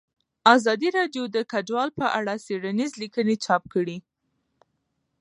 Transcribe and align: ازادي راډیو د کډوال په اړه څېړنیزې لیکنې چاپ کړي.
ازادي 0.55 0.89
راډیو 0.97 1.23
د 1.35 1.37
کډوال 1.51 1.89
په 1.99 2.05
اړه 2.19 2.33
څېړنیزې 2.45 2.97
لیکنې 3.03 3.35
چاپ 3.45 3.63
کړي. 3.73 3.97